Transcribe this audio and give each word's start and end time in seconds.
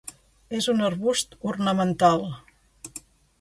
És 0.59 0.69
un 0.71 0.79
arbust 0.87 1.37
ornamental. 1.51 2.27